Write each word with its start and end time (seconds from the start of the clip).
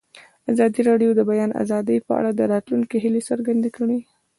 ازادي 0.51 0.81
راډیو 0.89 1.09
د 1.13 1.15
د 1.17 1.21
بیان 1.29 1.51
آزادي 1.63 1.97
په 2.07 2.11
اړه 2.19 2.31
د 2.33 2.41
راتلونکي 2.53 2.95
هیلې 3.03 3.21
څرګندې 3.29 3.69
کړې. 3.77 3.99